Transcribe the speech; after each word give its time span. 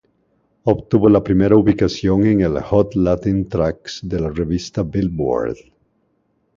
Obtuvo 0.65 1.09
la 1.11 1.21
primera 1.27 1.55
ubicación 1.55 2.25
en 2.25 2.41
el 2.41 2.59
Hot 2.71 2.95
Latin 2.95 3.47
Tracks 3.47 3.99
de 4.01 4.19
la 4.19 4.31
revista 4.31 4.81
Billboard. 4.81 5.55